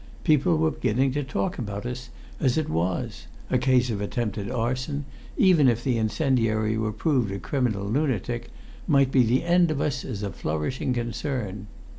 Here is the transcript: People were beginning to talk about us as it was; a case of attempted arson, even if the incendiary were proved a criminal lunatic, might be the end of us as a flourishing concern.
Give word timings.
People 0.23 0.57
were 0.57 0.71
beginning 0.71 1.11
to 1.11 1.23
talk 1.23 1.59
about 1.59 1.85
us 1.85 2.09
as 2.39 2.57
it 2.57 2.69
was; 2.69 3.27
a 3.51 3.59
case 3.59 3.91
of 3.91 4.01
attempted 4.01 4.49
arson, 4.49 5.05
even 5.37 5.67
if 5.69 5.83
the 5.83 5.99
incendiary 5.99 6.75
were 6.75 6.91
proved 6.91 7.31
a 7.31 7.37
criminal 7.37 7.85
lunatic, 7.87 8.49
might 8.87 9.11
be 9.11 9.21
the 9.21 9.43
end 9.43 9.69
of 9.69 9.79
us 9.79 10.03
as 10.03 10.23
a 10.23 10.31
flourishing 10.33 10.91
concern. 10.91 11.67